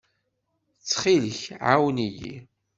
[0.79, 2.35] Ttxil-k, ɛawen-iyi!